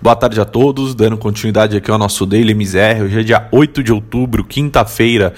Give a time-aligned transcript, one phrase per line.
[0.00, 3.02] Boa tarde a todos, dando continuidade aqui ao nosso Daily MZR.
[3.02, 5.34] Hoje é dia 8 de outubro, quinta-feira.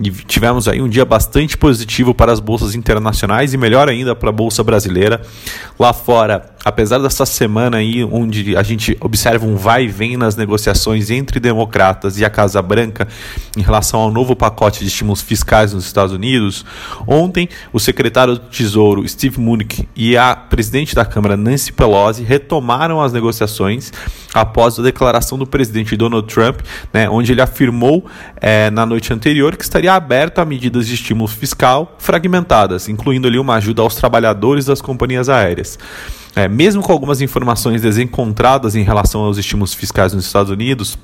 [0.00, 4.30] E tivemos aí um dia bastante positivo para as bolsas internacionais e melhor ainda para
[4.30, 5.22] a bolsa brasileira.
[5.78, 10.36] Lá fora, apesar dessa semana aí onde a gente observa um vai e vem nas
[10.36, 13.08] negociações entre democratas e a Casa Branca
[13.56, 16.64] em relação ao novo pacote de estímulos fiscais nos Estados Unidos,
[17.06, 23.00] ontem o secretário do Tesouro Steve Mnuchin e a presidente da Câmara Nancy Pelosi retomaram
[23.00, 23.92] as negociações
[24.34, 26.60] após a declaração do presidente Donald Trump,
[26.92, 28.06] né, onde ele afirmou
[28.40, 33.38] é, na noite anterior que estaria aberto a medidas de estímulo fiscal fragmentadas, incluindo ali
[33.38, 35.78] uma ajuda aos trabalhadores das companhias aéreas.
[36.34, 40.98] É, mesmo com algumas informações desencontradas em relação aos estímulos fiscais nos Estados Unidos,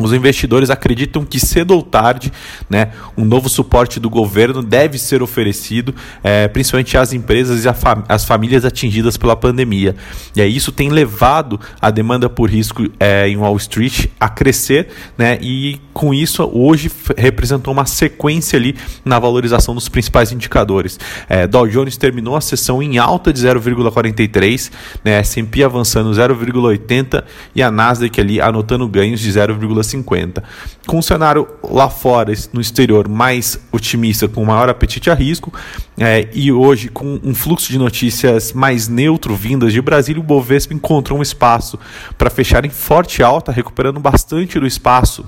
[0.00, 2.32] os investidores acreditam que cedo ou tarde,
[2.70, 7.68] né, um novo suporte do governo deve ser oferecido, é, principalmente às empresas e
[8.08, 9.96] às famílias atingidas pela pandemia.
[10.36, 14.88] E aí isso tem levado a demanda por risco é, em Wall Street a crescer,
[15.16, 20.98] né, e com isso hoje representou uma sequência ali na valorização dos principais indicadores.
[21.28, 24.70] É, Dow Jones terminou a sessão em alta de 0,43,
[25.04, 30.42] né, S&P avançando 0,80 e a Nasdaq ali anotando ganhos de 0,5 50.
[30.86, 35.52] Com o cenário lá fora, no exterior, mais otimista, com maior apetite a risco,
[35.98, 40.74] é, e hoje com um fluxo de notícias mais neutro vindas de Brasília, o Bovespa
[40.74, 41.78] encontrou um espaço
[42.16, 45.24] para fechar em forte alta, recuperando bastante do espaço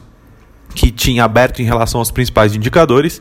[0.75, 3.21] que tinha aberto em relação aos principais indicadores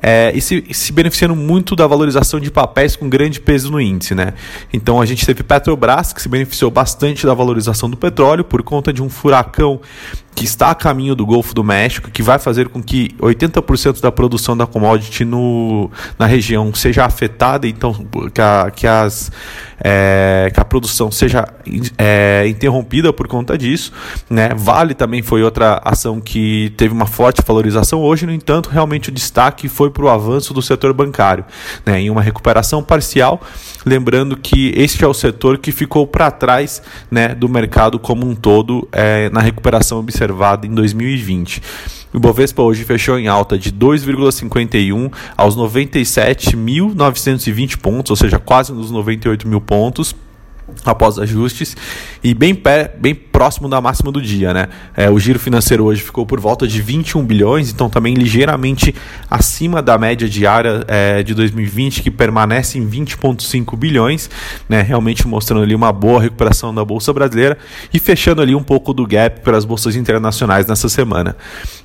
[0.00, 4.14] é, e se, se, beneficiando muito da valorização de papéis com grande peso no índice.
[4.14, 4.34] Né?
[4.72, 8.92] Então a gente teve Petrobras, que se beneficiou bastante da valorização do petróleo por conta
[8.92, 9.80] de um furacão
[10.34, 14.10] que está a caminho do Golfo do México, que vai fazer com que 80% da
[14.10, 17.92] produção da commodity no, na região seja afetada, então
[18.32, 19.30] que, a, que, as,
[19.78, 21.46] é, que a produção seja
[21.98, 23.92] é, interrompida por conta disso.
[24.28, 24.50] Né?
[24.56, 29.12] Vale também foi outra ação que teve uma forte valorização hoje, no entanto, realmente o
[29.12, 31.44] destaque foi para o avanço do setor bancário,
[31.84, 32.00] né?
[32.00, 33.40] em uma recuperação parcial,
[33.84, 38.34] lembrando que este é o setor que ficou para trás né, do mercado como um
[38.34, 41.62] todo é, na recuperação observada em 2020.
[42.12, 48.90] O Bovespa hoje fechou em alta de 2,51 aos 97.920 pontos, ou seja, quase nos
[48.90, 50.14] 98 mil pontos
[50.84, 51.76] após ajustes
[52.22, 54.54] e bem, pé, bem próximo da máxima do dia.
[54.54, 54.68] Né?
[54.96, 58.94] É, o giro financeiro hoje ficou por volta de 21 bilhões, então também ligeiramente
[59.30, 64.30] acima da média diária é, de 2020, que permanece em 20,5 bilhões,
[64.68, 64.82] né?
[64.82, 67.58] realmente mostrando ali uma boa recuperação da Bolsa Brasileira
[67.92, 71.36] e fechando ali um pouco do gap para as bolsas internacionais nessa semana.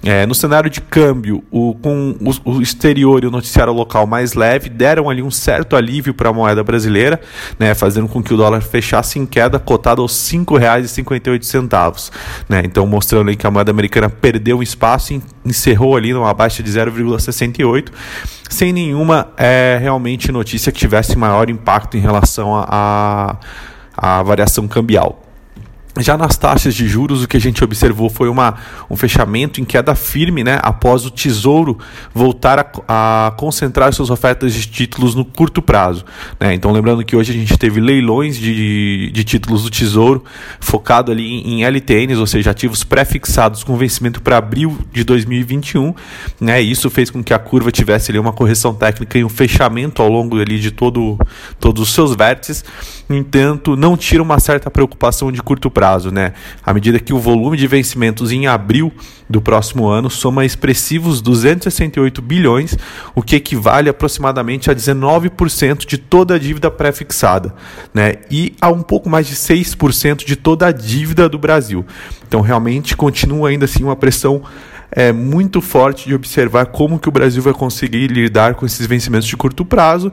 [0.04, 4.34] É, no cenário de câmbio, o, com o, o, exterior e o noticiário local mais
[4.34, 7.20] leve deram ali um certo alívio para a moeda brasileira,
[7.58, 7.74] né?
[7.74, 12.12] fazendo com que o dólar fechasse em queda, cotado aos R$ 5,58.
[12.48, 12.62] Né?
[12.64, 17.88] Então, mostrando que a moeda americana perdeu espaço e encerrou ali numa baixa de 0,68,
[18.50, 23.38] sem nenhuma é, realmente notícia que tivesse maior impacto em relação à
[24.24, 25.27] variação cambial.
[26.00, 28.56] Já nas taxas de juros, o que a gente observou foi uma,
[28.90, 31.78] um fechamento em queda firme, né, após o Tesouro
[32.14, 36.06] voltar a, a concentrar suas ofertas de títulos no curto prazo.
[36.40, 36.54] Né?
[36.54, 40.24] Então, lembrando que hoje a gente teve leilões de, de títulos do Tesouro
[40.60, 45.94] focado ali em, em LTNs, ou seja, ativos pré-fixados com vencimento para abril de 2021.
[46.40, 46.62] Né?
[46.62, 50.10] isso fez com que a curva tivesse ali uma correção técnica e um fechamento ao
[50.10, 51.18] longo ali de todo,
[51.60, 52.64] todos os seus vértices.
[53.08, 56.34] No entanto, não tira uma certa preocupação de curto prazo prazo, né?
[56.66, 58.92] À medida que o volume de vencimentos em abril
[59.30, 62.78] do próximo ano soma expressivos 268 bilhões,
[63.16, 67.56] o que equivale aproximadamente a 19% de toda a dívida pré-fixada,
[67.94, 68.16] né?
[68.30, 71.86] E a um pouco mais de 6% de toda a dívida do Brasil.
[72.28, 74.42] Então, realmente continua ainda assim uma pressão
[74.90, 79.28] é muito forte de observar como que o Brasil vai conseguir lidar com esses vencimentos
[79.28, 80.12] de curto prazo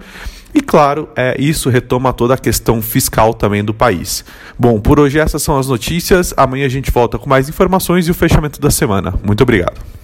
[0.55, 4.25] e claro, é, isso retoma toda a questão fiscal também do país.
[4.57, 6.33] Bom, por hoje essas são as notícias.
[6.37, 9.15] Amanhã a gente volta com mais informações e o fechamento da semana.
[9.25, 10.04] Muito obrigado.